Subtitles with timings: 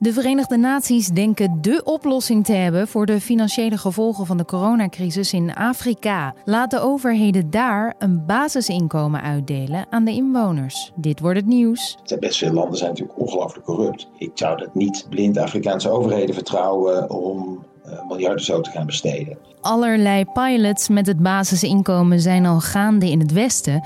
[0.00, 5.32] De Verenigde Naties denken de oplossing te hebben voor de financiële gevolgen van de coronacrisis
[5.32, 6.34] in Afrika.
[6.44, 10.92] Laat de overheden daar een basisinkomen uitdelen aan de inwoners.
[10.94, 11.98] Dit wordt het nieuws.
[12.20, 14.08] Best veel landen zijn natuurlijk ongelooflijk corrupt.
[14.18, 17.66] Ik zou dat niet blind Afrikaanse overheden vertrouwen om
[18.08, 19.38] miljarden zo te gaan besteden.
[19.60, 23.82] Allerlei pilots met het basisinkomen zijn al gaande in het Westen.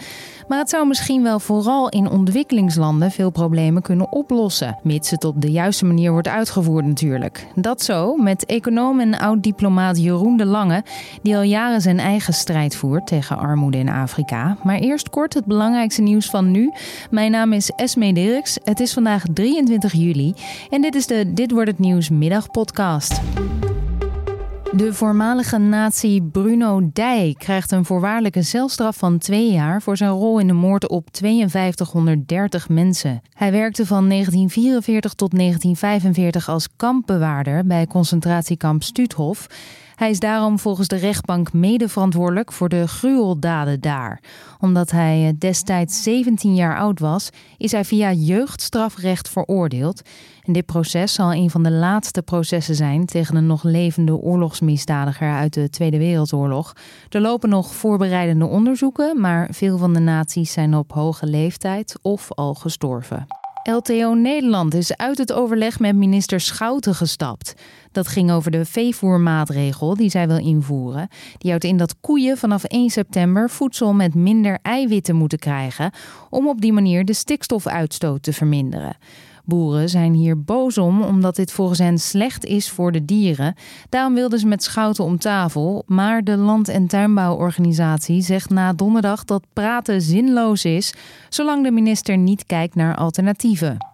[0.49, 4.79] Maar het zou misschien wel vooral in ontwikkelingslanden veel problemen kunnen oplossen.
[4.83, 7.47] Mits het op de juiste manier wordt uitgevoerd natuurlijk.
[7.55, 10.85] Dat zo met econoom en oud-diplomaat Jeroen de Lange,
[11.23, 14.57] die al jaren zijn eigen strijd voert tegen armoede in Afrika.
[14.63, 16.73] Maar eerst kort het belangrijkste nieuws van nu.
[17.11, 18.59] Mijn naam is Esme Dirks.
[18.65, 20.35] Het is vandaag 23 juli
[20.71, 23.21] en dit is de Dit wordt het nieuws middagpodcast.
[24.77, 30.39] De voormalige nazi Bruno Dij krijgt een voorwaardelijke celstraf van twee jaar voor zijn rol
[30.39, 33.23] in de moord op 5230 mensen.
[33.33, 39.47] Hij werkte van 1944 tot 1945 als kampbewaarder bij concentratiekamp Stuuthof.
[39.95, 44.21] Hij is daarom volgens de rechtbank mede verantwoordelijk voor de gruweldaden daar.
[44.61, 50.03] Omdat hij eh, destijds 17 jaar oud was, is hij via jeugdstrafrecht veroordeeld.
[50.43, 55.33] En dit proces zal een van de laatste processen zijn tegen een nog levende oorlogsmisdadiger
[55.33, 56.73] uit de Tweede Wereldoorlog.
[57.09, 62.33] Er lopen nog voorbereidende onderzoeken, maar veel van de naties zijn op hoge leeftijd of
[62.33, 63.42] al gestorven.
[63.63, 67.55] LTO Nederland is uit het overleg met minister Schouten gestapt.
[67.93, 71.09] Dat ging over de veevoermaatregel die zij wil invoeren.
[71.39, 75.93] Die houdt in dat koeien vanaf 1 september voedsel met minder eiwitten moeten krijgen
[76.31, 78.97] om op die manier de stikstofuitstoot te verminderen.
[79.45, 83.55] Boeren zijn hier boos om, omdat dit volgens hen slecht is voor de dieren.
[83.89, 85.83] Daarom wilden ze met Schouten om tafel.
[85.87, 90.95] Maar de Land- en Tuinbouworganisatie zegt na donderdag dat praten zinloos is,
[91.29, 93.92] zolang de minister niet kijkt naar alternatieven.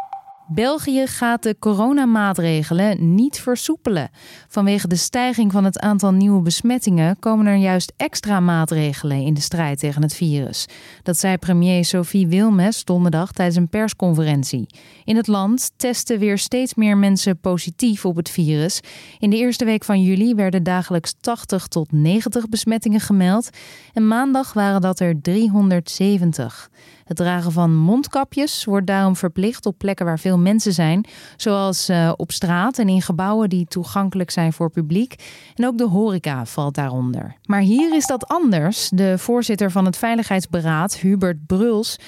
[0.51, 4.11] België gaat de coronamaatregelen niet versoepelen.
[4.49, 9.41] Vanwege de stijging van het aantal nieuwe besmettingen komen er juist extra maatregelen in de
[9.41, 10.67] strijd tegen het virus.
[11.03, 14.67] Dat zei premier Sophie Wilmes donderdag tijdens een persconferentie.
[15.05, 18.81] In het land testen weer steeds meer mensen positief op het virus.
[19.19, 23.51] In de eerste week van juli werden dagelijks 80 tot 90 besmettingen gemeld
[23.93, 26.71] en maandag waren dat er 370.
[27.09, 31.05] Het dragen van mondkapjes wordt daarom verplicht op plekken waar veel mensen zijn,
[31.37, 35.15] zoals uh, op straat en in gebouwen die toegankelijk zijn voor publiek.
[35.55, 37.37] En ook de horeca valt daaronder.
[37.45, 38.89] Maar hier is dat anders.
[38.95, 41.99] De voorzitter van het Veiligheidsberaad, Hubert Bruls,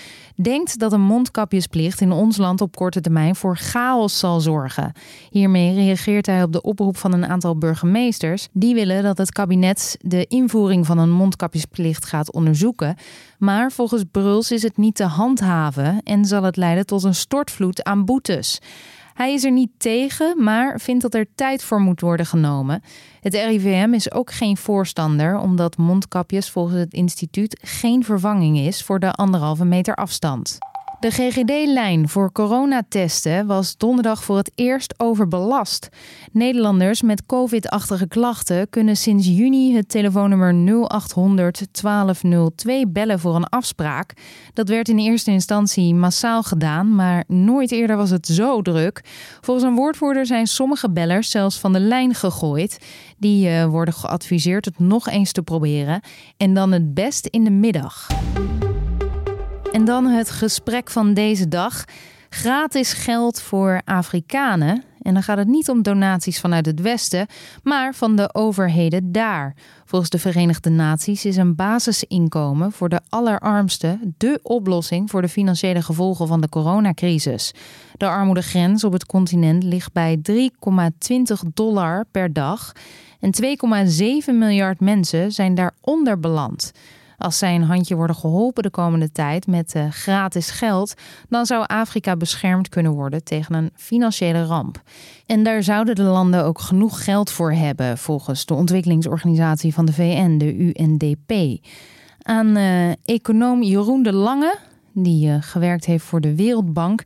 [0.43, 4.93] denkt dat een mondkapjesplicht in ons land op korte termijn voor chaos zal zorgen.
[5.31, 8.49] Hiermee reageert hij op de oproep van een aantal burgemeesters.
[8.53, 12.97] Die willen dat het kabinet de invoering van een mondkapjesplicht gaat onderzoeken.
[13.39, 17.85] Maar volgens Bruls is het niet te handhaven en zal het leiden tot een stortvloed
[17.85, 18.61] aan boetes.
[19.15, 22.83] Hij is er niet tegen, maar vindt dat er tijd voor moet worden genomen.
[23.21, 29.01] Het RIVM is ook geen voorstander, omdat mondkapjes volgens het instituut geen vervanging is voor
[29.01, 30.59] de anderhalve meter afstand.
[31.01, 35.89] De GGD-lijn voor coronatesten was donderdag voor het eerst overbelast.
[36.33, 44.13] Nederlanders met COVID-achtige klachten kunnen sinds juni het telefoonnummer 0800 1202 bellen voor een afspraak.
[44.55, 49.01] Dat werd in eerste instantie massaal gedaan, maar nooit eerder was het zo druk.
[49.41, 52.79] Volgens een woordvoerder zijn sommige bellers zelfs van de lijn gegooid.
[53.19, 56.01] Die uh, worden geadviseerd het nog eens te proberen
[56.37, 58.09] en dan het best in de middag.
[59.73, 61.85] En dan het gesprek van deze dag.
[62.29, 64.85] Gratis geld voor Afrikanen.
[65.03, 67.27] En dan gaat het niet om donaties vanuit het Westen,
[67.63, 69.55] maar van de overheden daar.
[69.85, 75.83] Volgens de Verenigde Naties is een basisinkomen voor de allerarmsten de oplossing voor de financiële
[75.83, 77.53] gevolgen van de coronacrisis.
[77.97, 80.45] De armoedegrens op het continent ligt bij 3,20
[81.55, 82.73] dollar per dag.
[83.21, 83.33] En
[84.31, 86.73] 2,7 miljard mensen zijn daaronder beland.
[87.21, 90.95] Als zij een handje worden geholpen de komende tijd met uh, gratis geld,
[91.29, 94.83] dan zou Afrika beschermd kunnen worden tegen een financiële ramp.
[95.27, 99.93] En daar zouden de landen ook genoeg geld voor hebben, volgens de ontwikkelingsorganisatie van de
[99.93, 101.61] VN, de UNDP.
[102.23, 104.57] Aan uh, econoom Jeroen de Lange,
[104.93, 107.03] die uh, gewerkt heeft voor de Wereldbank,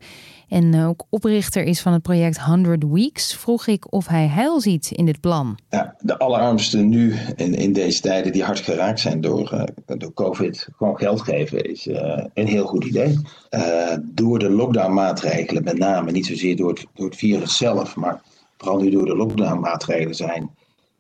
[0.55, 4.91] en ook oprichter is van het project 100 Weeks, vroeg ik of hij heil ziet
[4.91, 5.59] in dit plan.
[5.69, 10.13] Ja, de allerarmsten nu in, in deze tijden die hard geraakt zijn door, uh, door
[10.13, 13.19] COVID, gewoon geld geven is uh, een heel goed idee.
[13.51, 18.23] Uh, door de lockdown-maatregelen, met name niet zozeer door het, door het virus zelf, maar
[18.59, 20.51] vooral nu door de lockdown-maatregelen zijn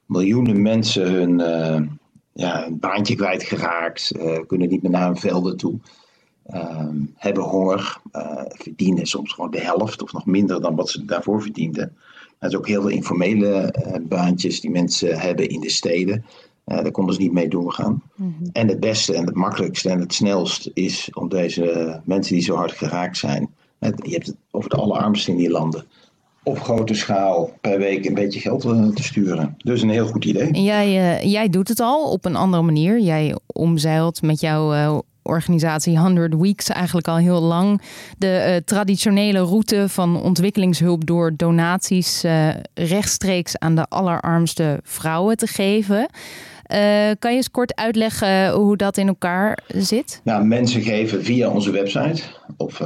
[0.06, 1.39] miljoenen mensen hun,
[2.33, 4.12] ja, hun baantje kwijtgeraakt,
[4.47, 5.79] kunnen niet meer naar hun velden toe.
[6.46, 11.05] Ehm, hebben honger, uh, verdienen soms gewoon de helft of nog minder dan wat ze
[11.05, 11.96] daarvoor verdienden.
[12.38, 13.75] Er zijn ook heel veel informele
[14.08, 16.25] baantjes die mensen hebben in de steden.
[16.64, 18.02] daar konden ze niet mee doorgaan.
[18.14, 18.31] Mhm.
[18.52, 22.55] En het beste en het makkelijkste en het snelst is om deze mensen die zo
[22.55, 23.55] hard geraakt zijn.
[23.79, 25.85] je hebt het over de allerarmsten in die landen
[26.44, 29.55] op grote schaal per week een beetje geld eh, te sturen.
[29.58, 30.50] Dus een heel goed idee.
[30.50, 33.00] En jij, uh, jij doet het al op een andere manier.
[33.00, 37.82] Jij omzeilt met jouw uh, organisatie 100 Weeks eigenlijk al heel lang
[38.19, 42.25] de traditionele route van ontwikkelingshulp door donaties
[42.75, 46.09] rechtstreeks aan de allerarmste vrouwen te geven.
[46.73, 50.21] Uh, kan je eens kort uitleggen hoe dat in elkaar zit?
[50.25, 52.23] Nou, mensen geven via onze website,
[52.56, 52.81] of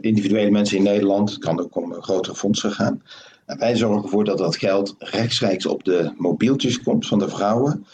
[0.00, 3.02] individuele mensen in Nederland, het kan ook om grotere fondsen gaan.
[3.46, 7.86] En wij zorgen ervoor dat dat geld rechtstreeks op de mobieltjes komt van de vrouwen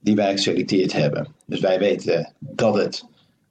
[0.00, 1.28] die wij geselecteerd hebben.
[1.44, 3.04] Dus wij weten dat het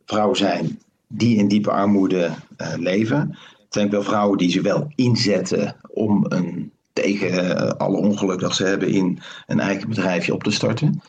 [0.05, 3.19] vrouwen zijn die in diepe armoede uh, leven.
[3.63, 8.55] Het zijn wel vrouwen die ze wel inzetten om een tegen eh, alle ongeluk dat
[8.55, 11.01] ze hebben in een eigen bedrijfje op te starten.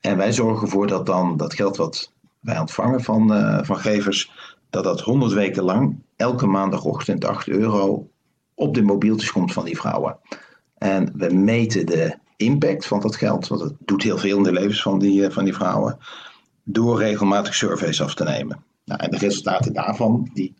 [0.00, 4.30] En wij zorgen ervoor dat dan dat geld wat wij ontvangen van, uh, van gevers,
[4.70, 8.08] dat dat 100 weken lang elke maandagochtend 8 euro
[8.54, 10.16] op de mobieltjes komt van die vrouwen.
[10.78, 14.52] En we meten de impact van dat geld, want het doet heel veel in de
[14.52, 15.98] levens van die, eh, van die vrouwen,
[16.64, 18.64] door regelmatig surveys af te nemen.
[18.84, 20.54] Nou, en de resultaten daarvan, die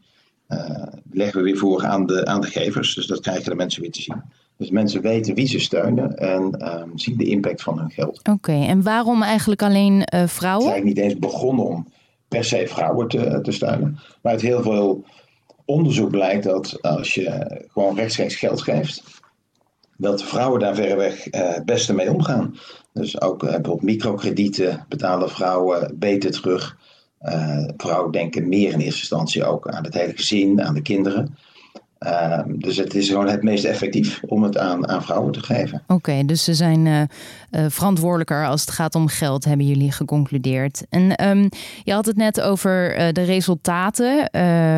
[1.11, 2.95] leggen we weer voor aan de, aan de gevers.
[2.95, 4.23] Dus dat krijgen de mensen weer te zien.
[4.57, 8.29] Dus mensen weten wie ze steunen en um, zien de impact van hun geld.
[8.29, 10.67] Oké, en waarom eigenlijk alleen uh, vrouwen?
[10.67, 11.87] Het is eigenlijk niet eens begonnen om
[12.29, 13.99] per se vrouwen te, te steunen.
[14.23, 15.05] Maar uit heel veel
[15.65, 19.22] onderzoek blijkt dat als je gewoon rechtstreeks geld geeft,
[19.97, 22.57] dat vrouwen daar verreweg uh, het beste mee omgaan.
[22.93, 26.77] Dus ook uh, bijvoorbeeld microkredieten betalen vrouwen beter terug.
[27.23, 31.37] Uh, vrouwen denken meer in eerste instantie ook aan het hele gezin, aan de kinderen.
[32.03, 35.83] Ehm, dus het is gewoon het meest effectief om het aan, aan vrouwen te geven.
[35.87, 40.85] Oké, dus ze zijn uh, uh, verantwoordelijker als het gaat om geld, hebben jullie geconcludeerd.
[40.89, 41.49] En um,
[41.85, 44.31] je had het net over uh, de resultaten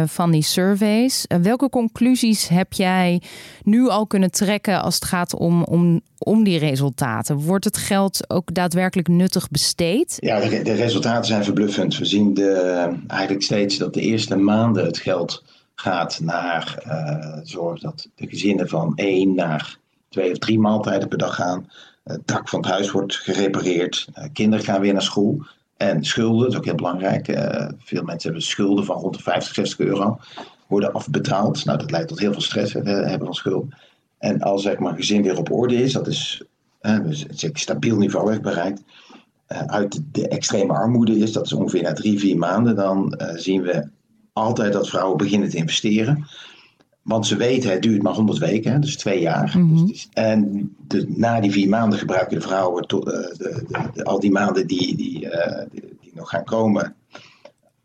[0.09, 1.25] van die surveys.
[1.43, 3.23] welke conclusies heb jij
[3.63, 7.37] nu al kunnen trekken als het gaat om, om, om die resultaten?
[7.37, 10.17] Wordt het geld ook daadwerkelijk nuttig besteed?
[10.19, 11.99] Ja, de, de resultaten zijn verbluffend.
[11.99, 15.43] We zien de, eigenlijk steeds dat de eerste maanden het geld
[15.75, 19.79] gaat naar uh, zorg dat de gezinnen van één naar
[20.09, 21.71] twee of drie maaltijden per dag gaan.
[22.05, 24.09] Het dak van het huis wordt gerepareerd.
[24.19, 25.47] Uh, kinderen gaan weer naar school.
[25.77, 27.29] En schulden, dat is ook heel belangrijk.
[27.29, 30.19] Uh, veel mensen hebben schulden van rond de 50, 60 euro.
[30.67, 31.65] Worden afbetaald.
[31.65, 33.77] Nou, dat leidt tot heel veel stress, het hebben van schulden.
[34.19, 36.43] En als zeg maar, gezin weer op orde is, dat is
[36.81, 38.83] dus een stabiel niveau heeft bereikt.
[39.47, 43.89] uit de extreme armoede is, dat is ongeveer na drie, vier maanden, dan zien we
[44.35, 46.27] altijd dat vrouwen beginnen te investeren.
[47.03, 49.59] Want ze weten, het duurt maar 100 weken, hè, dus twee jaar.
[49.59, 49.87] Mhm.
[49.87, 53.65] dus, en de, na die vier maanden gebruiken de vrouwen to, uh, de,
[53.95, 56.95] de, al die maanden die, die, uh, die, die, nog gaan komen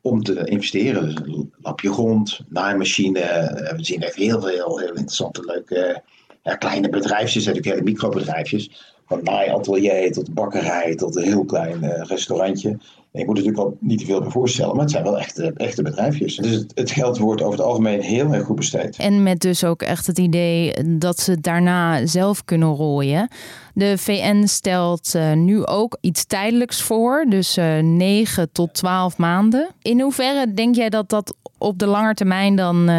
[0.02, 1.06] om te investeren.
[1.06, 3.20] Dus een lapje grond, naaimachine.
[3.20, 6.04] Uh, we zien echt heel veel heel interessante, leuke
[6.44, 8.94] ja, kleine bedrijfjes, natuurlijk hele microbedrijfjes.
[9.10, 12.78] Van naaiatelier tot bakkerij tot een heel klein restaurantje.
[13.12, 15.82] Je moet natuurlijk al niet te veel bij voorstellen, maar het zijn wel echte, echte
[15.82, 16.36] bedrijfjes.
[16.36, 18.98] Dus het, geld wordt over het algemeen heel erg goed besteed.
[18.98, 23.28] En met dus ook echt het idee dat ze daarna zelf kunnen rooien.
[23.74, 29.18] De VN stelt uh, nu ook iets tijdelijks voor, dus uh, eh, 9 tot 12
[29.18, 29.70] maanden.
[29.82, 32.90] In hoeverre denk jij dat dat op de lange termijn dan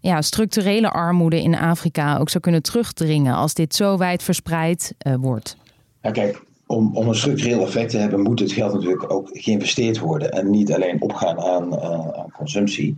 [0.00, 5.56] ja, structurele armoede in Afrika ook zou kunnen terugdringen als dit zo wijd verspreid wordt?
[6.02, 9.98] Ja, kijk, om, om een structureel effect te hebben, moet het geld natuurlijk ook geïnvesteerd
[9.98, 12.96] worden en niet alleen opgaan aan, uh, aan consumptie.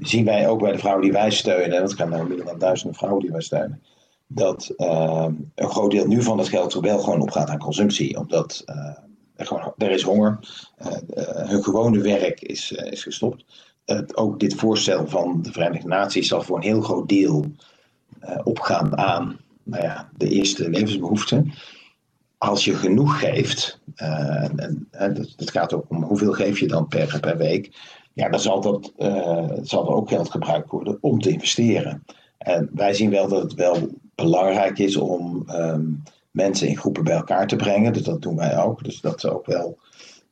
[0.00, 2.96] Zien wij ook bij de vrouwen die wij steunen, dat gaan er meer dan duizenden
[2.96, 3.82] vrouwen die wij steunen,
[4.26, 8.18] dat uh, een groot deel nu van het geld wel gewoon opgaat aan consumptie.
[8.18, 8.62] Omdat
[9.36, 10.38] er, gewoon, er is honger,
[11.24, 13.44] hun gewone werk is, is gestopt.
[14.14, 17.44] Ook dit voorstel van de Verenigde Naties zal voor een heel groot deel
[18.44, 21.52] opgaan aan nou ja, de eerste levensbehoeften
[22.44, 24.88] als je genoeg geeft, uh, en,
[25.36, 27.70] het gaat ook om hoeveel geef je dan per, per week,
[28.12, 32.04] ja, dan zal, dat, uh, zal er ook geld gebruikt worden om te investeren.
[32.38, 37.14] En wij zien wel dat het wel belangrijk is om um, mensen in groepen bij
[37.14, 37.92] elkaar te brengen.
[37.92, 38.84] Dus dat doen wij ook.
[38.84, 39.78] Dus dat ze ook wel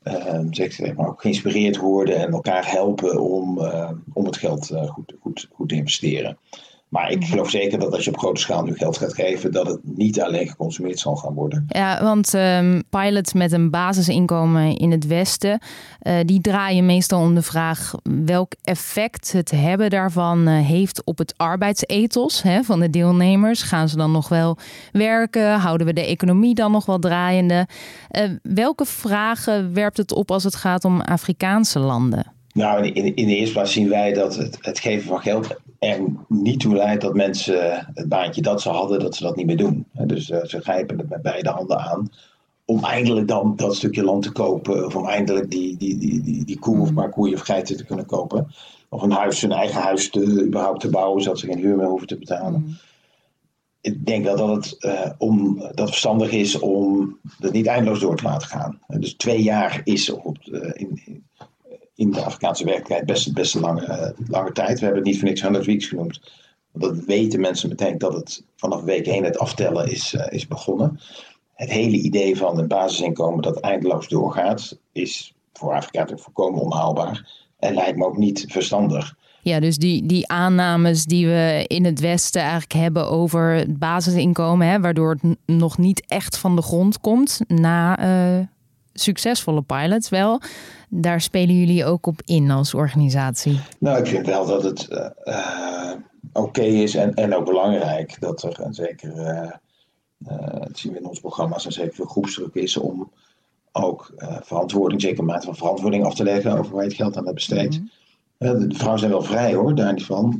[0.04, 5.14] um, zeg maar, ook geïnspireerd worden en elkaar helpen om, uh, om het geld goed,
[5.20, 6.38] goed, goed te investeren.
[6.92, 7.28] Maar ik mhm.
[7.28, 10.20] geloof zeker dat als je op grote schaal nu geld gaat geven, dat het niet
[10.20, 11.64] alleen geconsumeerd zal gaan worden.
[11.68, 15.60] Ja, want um, pilots met een basisinkomen in het Westen,
[16.02, 17.94] uh, die draaien meestal om de vraag
[18.24, 23.62] welk effect het hebben daarvan uh, heeft op het arbeidsethos hè, van de deelnemers.
[23.62, 24.58] Gaan ze dan nog wel
[24.92, 25.58] werken?
[25.58, 27.66] Houden we de economie dan nog wel draaiende?
[28.10, 32.32] Uh, welke vragen werpt het op als het gaat om Afrikaanse landen?
[32.52, 36.00] Nou, in, in de eerste plaats zien wij dat het, het geven van geld er
[36.28, 39.56] niet toe leidt dat mensen het baantje dat ze hadden, dat ze dat niet meer
[39.56, 39.86] doen.
[39.92, 42.10] Dus uh, ze grijpen het met beide handen aan
[42.64, 44.86] om eindelijk dan dat stukje land te kopen.
[44.86, 47.84] Of om eindelijk die, die, die, die, die koe of maar koeien of geiten te
[47.84, 48.46] kunnen kopen.
[48.88, 51.86] Of een huis, hun eigen huis te, überhaupt te bouwen, zodat ze geen huur meer
[51.86, 52.60] hoeven te betalen.
[52.60, 52.76] Mm.
[53.80, 58.00] Ik denk wel dat het, uh, om, dat het verstandig is om dat niet eindeloos
[58.00, 58.78] door te laten gaan.
[58.86, 61.24] Dus twee jaar is op, uh, in, in
[61.94, 64.78] de Afrikaanse werkelijkheid best, best een lange, lange tijd.
[64.78, 66.20] We hebben het niet voor niks 100 weeks genoemd.
[66.70, 70.46] Want dat weten mensen meteen dat het vanaf week 1 het aftellen is, uh, is
[70.46, 71.00] begonnen.
[71.54, 77.30] Het hele idee van een basisinkomen dat eindeloos doorgaat, is voor Afrika natuurlijk volkomen onhaalbaar.
[77.58, 79.14] En lijkt me ook niet verstandig.
[79.42, 84.66] Ja, dus die, die aannames die we in het Westen eigenlijk hebben over het basisinkomen,
[84.66, 87.98] hè, waardoor het nog niet echt van de grond komt na
[88.38, 88.46] uh,
[88.92, 90.40] succesvolle pilots wel.
[90.88, 93.60] Daar spelen jullie ook op in als organisatie?
[93.78, 94.88] Nou, ik vind wel dat het
[95.24, 95.92] uh,
[96.32, 99.50] oké is en, en ook belangrijk dat er een zeker, uh,
[100.60, 103.10] dat zien we in ons programma's, een zeker veel groepsdruk is om
[103.72, 107.24] ook verantwoording, zeker mate van verantwoording af te leggen over waar je het geld aan
[107.24, 107.82] hebt besteed.
[108.38, 108.68] Mhm.
[108.68, 110.38] de vrouwen zijn wel vrij hoor, daar niet van.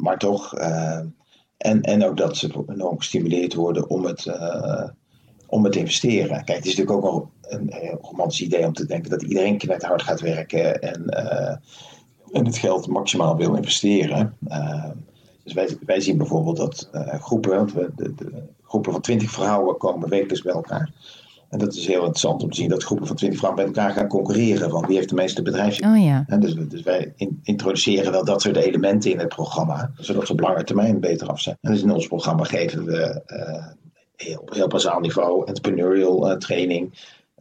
[0.00, 0.54] maar toch.
[1.56, 4.26] en, en ook dat ze enorm gestimuleerd worden om het
[5.46, 6.44] om het te investeren.
[6.44, 9.60] Kijk, het is natuurlijk ook wel een, een romantisch idee om te denken dat iedereen
[9.78, 11.56] hard gaat werken en, uh,
[12.32, 14.36] en het geld maximaal wil investeren.
[14.48, 14.90] Uh,
[15.44, 19.76] dus wij, wij zien bijvoorbeeld dat uh, groepen, de, de, de, groepen van 20 vrouwen
[19.76, 20.92] komen wekelijks bij elkaar.
[21.48, 23.92] En dat is heel interessant om te zien dat groepen van 20 vrouwen met elkaar
[23.92, 24.70] gaan concurreren.
[24.70, 25.80] Van wie heeft de meeste bedrijfs.
[25.80, 26.24] Oh ja.
[26.26, 29.90] En dus, dus wij in, introduceren wel dat soort elementen in het programma.
[29.96, 31.56] Zodat we op lange termijn beter af zijn.
[31.60, 33.22] En dus in ons programma geven we
[34.38, 36.92] op heel bazaal niveau, entrepreneurial uh, training.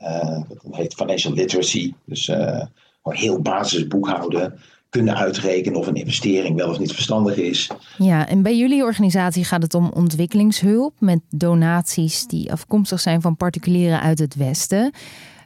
[0.01, 1.93] Uh, dat heet financial literacy.
[2.05, 2.61] Dus uh,
[3.03, 4.59] heel basis boekhouden.
[4.89, 7.71] Kunnen uitrekenen of een investering wel of niet verstandig is.
[7.97, 13.35] Ja, en bij jullie organisatie gaat het om ontwikkelingshulp met donaties die afkomstig zijn van
[13.35, 14.91] particulieren uit het Westen.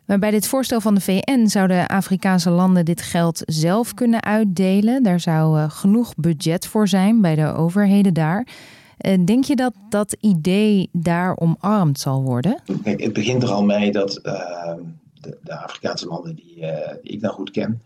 [0.06, 5.04] Maar bij dit voorstel van de VN zouden Afrikaanse landen dit geld zelf kunnen uitdelen.
[5.04, 8.48] Daar zou genoeg budget voor zijn bij de overheden daar.
[9.00, 12.62] Eh, denk je dat dat idee daar omarmd zal worden?
[12.84, 14.80] Het begint er al mee dat ehm,
[15.22, 16.56] de, de, Afrikaanse landen die,
[17.02, 17.82] die, ik nou goed ken,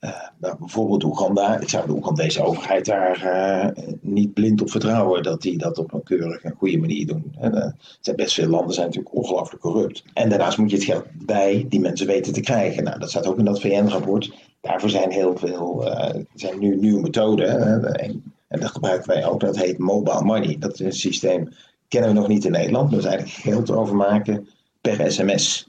[0.00, 0.10] uh,
[0.58, 5.78] bijvoorbeeld Oeganda, ik zou de Oegandese overheid daar niet blind op vertrouwen dat die dat
[5.78, 7.34] op een keurige en goede manier doen.
[7.40, 10.04] er zijn best veel landen zijn natuurlijk ongelooflijk corrupt.
[10.12, 12.84] En daarnaast moet je het geld bij die mensen weten te krijgen.
[12.84, 14.32] Nou, dat staat ook in dat VN-rapport.
[14.60, 15.92] Daarvoor zijn heel veel
[16.34, 17.84] zijn nu nieuwe methoden.
[17.98, 19.40] En dat gebruiken wij ook.
[19.40, 20.56] Dat heet mobile money.
[20.58, 21.52] Dat is een systeem,
[21.88, 22.90] kennen we nog niet in Nederland.
[22.90, 24.48] Dat is eigenlijk geld overmaken
[24.80, 25.68] per sms.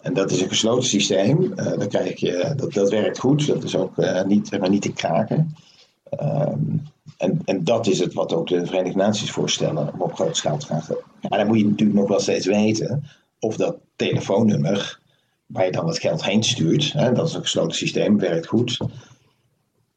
[0.00, 1.42] En dat is een gesloten systeem.
[1.42, 3.46] Uh, dan krijg je, dat, dat werkt goed.
[3.46, 5.56] Dat is ook uh, niet, maar niet te kraken.
[6.22, 6.82] Um,
[7.18, 10.58] en, en dat is het wat ook de Verenigde Naties voorstellen om op grote schaal
[10.58, 10.82] te gaan.
[11.20, 13.04] Ja, dan moet je natuurlijk nog wel steeds weten
[13.38, 15.00] of dat telefoonnummer
[15.46, 18.78] waar je dan het geld heen stuurt, hè, dat is een gesloten systeem, werkt goed.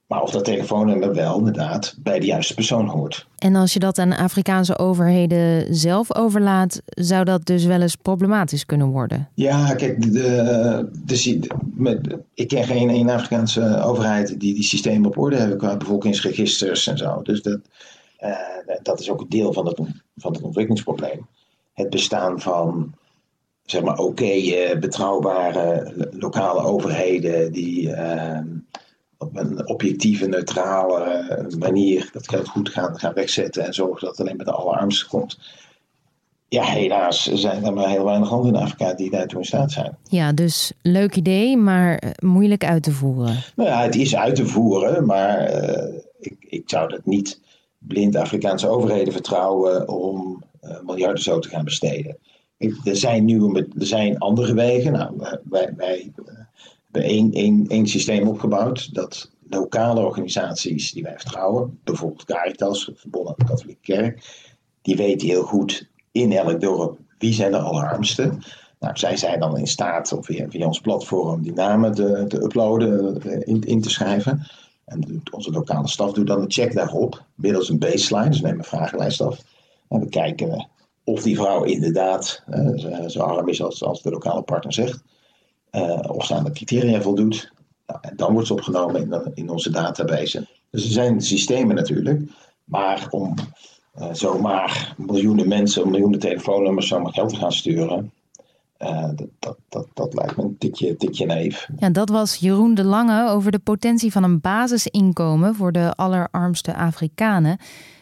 [0.07, 3.27] Maar of dat telefoonnummer wel inderdaad bij de juiste persoon hoort.
[3.37, 8.65] En als je dat aan Afrikaanse overheden zelf overlaat, zou dat dus wel eens problematisch
[8.65, 9.29] kunnen worden?
[9.33, 15.17] Ja, kijk, de, de, met, ik ken geen één Afrikaanse overheid die die systeem op
[15.17, 17.21] orde hebben qua bevolkingsregisters en zo.
[17.21, 17.59] Dus dat,
[18.23, 19.79] uh, dat is ook een deel van het,
[20.15, 21.27] van het ontwikkelingsprobleem.
[21.73, 22.93] Het bestaan van
[23.65, 27.87] zeg maar oké, okay, betrouwbare lokale overheden die.
[27.89, 28.39] Uh,
[29.17, 34.19] op een objectieve, neutrale manier dat geld goed gaan, gaan wegzetten en zorgen dat het
[34.19, 35.37] alleen met de allerarmste komt.
[36.49, 39.97] Ja, helaas zijn er maar heel weinig landen in Afrika die daartoe in staat zijn.
[40.03, 43.43] Ja, dus leuk idee, maar eh, moeilijk uit te voeren.
[43.55, 47.39] Nou ja, het is uit te voeren, maar uh, ik, ik zou dat niet
[47.77, 52.17] blind Afrikaanse overheden vertrouwen om uh, miljarden zo te gaan besteden.
[52.57, 54.91] Er zijn, nieuwe, er zijn andere wegen.
[54.91, 56.11] Nou, wij, wij
[56.91, 63.37] één, één, één systeem opgebouwd dat lokale organisaties die wij vertrouwen, bijvoorbeeld Caritas, verbonden aan
[63.37, 64.45] de katholieke kerk,
[64.81, 68.31] die weten heel goed in elk dorp wie zijn de allerarmste.
[68.79, 73.21] Nou, zij zijn dan in staat om via, ons platform die namen te, te uploaden,
[73.45, 74.47] in, in te schrijven.
[74.85, 78.63] En onze lokale staf doet dan een check daarop, middels een baseline, dus neem een
[78.63, 79.43] vragenlijst af.
[79.89, 80.67] En we kijken
[81.03, 85.03] of die vrouw inderdaad uh, zo arm is als, als de lokale partner zegt.
[85.71, 87.51] Uh, of ze aan de criteria voldoet.
[87.87, 90.47] Nou, en dan wordt ze opgenomen in, in onze database.
[90.71, 92.21] Dus er zijn systemen natuurlijk.
[92.63, 93.35] Maar om
[93.99, 98.11] uh, zomaar miljoenen mensen, miljoenen telefoonnummers zomaar geld te gaan sturen.
[98.79, 101.69] Uh, dat, dat, dat, lijkt me een tikje, tikje naïef.
[101.79, 106.75] Ja, dat was Jeroen de Lange over de potentie van een basisinkomen voor de allerarmste
[106.75, 107.57] Afrikanen.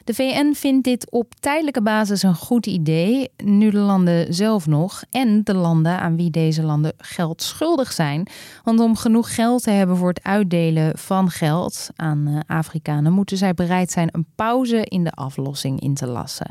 [0.05, 5.03] De VN vindt dit op tijdelijke basis een goed idee, nu de landen zelf nog
[5.12, 8.27] en de landen aan wie deze landen geld schuldig zijn.
[8.63, 13.38] Want om genoeg geld te hebben voor het uitdelen van geld aan eh, Afrikanen, moeten
[13.38, 16.50] zij bereid zijn een pauze in de aflossing in te lassen.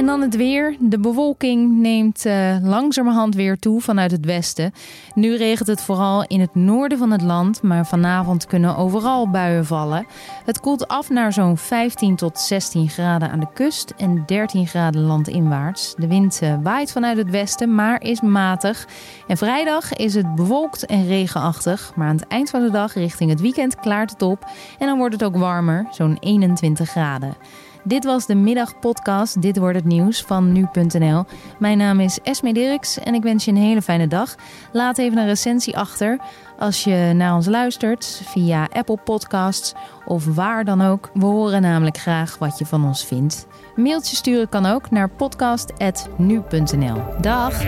[0.00, 0.76] En dan het weer.
[0.78, 4.72] De bewolking neemt uh, langzamerhand weer toe vanuit het westen.
[5.14, 9.66] Nu regent het vooral in het noorden van het land, maar vanavond kunnen overal buien
[9.66, 10.06] vallen.
[10.44, 15.02] Het koelt af naar zo'n 15 tot 16 graden aan de kust en 13 graden
[15.02, 15.94] landinwaarts.
[15.96, 18.86] De wind uh, waait vanuit het westen, maar is matig.
[19.26, 23.30] En vrijdag is het bewolkt en regenachtig, maar aan het eind van de dag richting
[23.30, 24.44] het weekend klaart het op
[24.78, 27.36] en dan wordt het ook warmer, zo'n 21 graden.
[27.84, 31.24] Dit was de middagpodcast Dit wordt het nieuws van nu.nl.
[31.58, 34.34] Mijn naam is Esme Dirks en ik wens je een hele fijne dag.
[34.72, 36.18] Laat even een recensie achter
[36.58, 39.74] als je naar ons luistert via Apple Podcasts
[40.06, 41.10] of waar dan ook.
[41.14, 43.46] We horen namelijk graag wat je van ons vindt.
[43.76, 47.02] mailtje sturen kan ook naar podcast.nu.nl.
[47.20, 47.62] Dag!